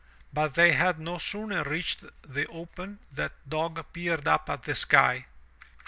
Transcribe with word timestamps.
But 0.33 0.55
they 0.55 0.71
had 0.71 0.97
no 0.99 1.19
sooner 1.19 1.61
reached 1.63 2.03
the 2.23 2.47
open 2.47 3.01
than 3.11 3.29
Dock 3.47 3.93
peered 3.93 4.27
up 4.27 4.49
at 4.49 4.63
the 4.63 4.73
sky. 4.73 5.27